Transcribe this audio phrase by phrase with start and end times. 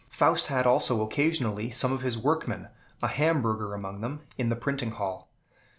[0.09, 2.69] Faust had also occasionally some of his workmen
[3.03, 5.29] a Hamburgher among them in the printing hall.